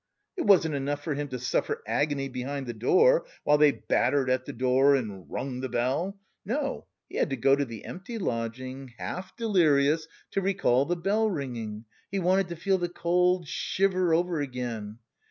[0.35, 4.45] It wasn't enough for him to suffer agony behind the door while they battered at
[4.45, 8.95] the door and rung the bell, no, he had to go to the empty lodging,
[8.97, 14.41] half delirious, to recall the bell ringing, he wanted to feel the cold shiver over
[14.41, 14.97] again....